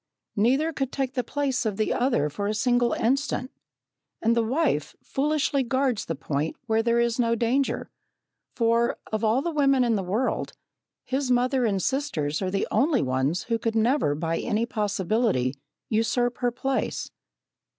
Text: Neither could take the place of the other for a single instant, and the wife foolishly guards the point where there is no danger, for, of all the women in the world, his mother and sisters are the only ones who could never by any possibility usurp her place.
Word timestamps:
Neither 0.35 0.73
could 0.73 0.91
take 0.91 1.13
the 1.13 1.23
place 1.23 1.63
of 1.63 1.77
the 1.77 1.93
other 1.93 2.27
for 2.27 2.47
a 2.47 2.55
single 2.55 2.93
instant, 2.93 3.51
and 4.19 4.35
the 4.35 4.41
wife 4.41 4.95
foolishly 5.03 5.61
guards 5.61 6.05
the 6.05 6.15
point 6.15 6.55
where 6.65 6.81
there 6.81 6.99
is 6.99 7.19
no 7.19 7.35
danger, 7.35 7.91
for, 8.55 8.97
of 9.13 9.23
all 9.23 9.43
the 9.43 9.51
women 9.51 9.83
in 9.83 9.93
the 9.93 10.01
world, 10.01 10.53
his 11.05 11.29
mother 11.29 11.65
and 11.65 11.83
sisters 11.83 12.41
are 12.41 12.49
the 12.49 12.67
only 12.71 13.03
ones 13.03 13.43
who 13.43 13.59
could 13.59 13.75
never 13.75 14.15
by 14.15 14.39
any 14.39 14.65
possibility 14.65 15.53
usurp 15.87 16.39
her 16.39 16.49
place. 16.49 17.11